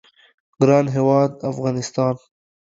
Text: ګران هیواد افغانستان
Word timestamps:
ګران 0.61 0.85
هیواد 0.95 1.31
افغانستان 1.51 2.15